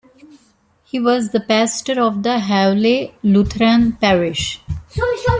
He 0.83 0.99
was 0.99 1.29
the 1.29 1.39
pastor 1.39 2.01
of 2.01 2.23
the 2.23 2.39
Hawley 2.39 3.13
Lutheran 3.21 3.91
Parish. 3.97 4.59